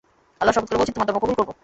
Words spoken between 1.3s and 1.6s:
করব।